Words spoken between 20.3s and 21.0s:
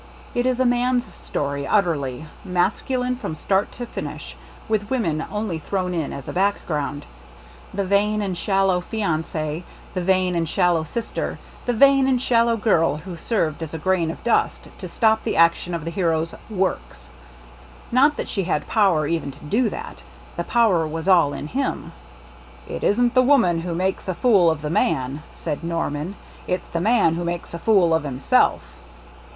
the power